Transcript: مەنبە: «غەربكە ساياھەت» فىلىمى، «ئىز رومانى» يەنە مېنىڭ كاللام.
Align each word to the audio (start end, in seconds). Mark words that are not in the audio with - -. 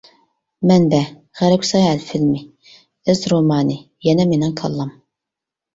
مەنبە: 0.71 1.01
«غەربكە 1.41 1.69
ساياھەت» 1.73 2.07
فىلىمى، 2.07 2.43
«ئىز 3.11 3.23
رومانى» 3.35 3.81
يەنە 4.11 4.31
مېنىڭ 4.35 4.61
كاللام. 4.65 4.97